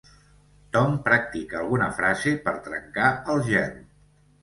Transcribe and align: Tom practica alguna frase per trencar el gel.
Tom 0.77 0.95
practica 1.09 1.61
alguna 1.61 1.91
frase 2.01 2.35
per 2.49 2.57
trencar 2.71 3.15
el 3.37 3.49
gel. 3.53 3.83